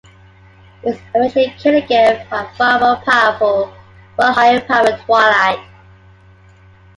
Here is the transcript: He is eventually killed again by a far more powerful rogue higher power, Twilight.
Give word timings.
He 0.83 0.89
is 0.89 0.99
eventually 1.13 1.53
killed 1.59 1.83
again 1.83 2.25
by 2.31 2.45
a 2.51 2.55
far 2.55 2.79
more 2.79 2.95
powerful 3.05 3.71
rogue 4.17 4.33
higher 4.33 4.59
power, 4.61 4.97
Twilight. 5.05 5.59